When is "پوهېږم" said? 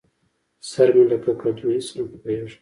2.09-2.59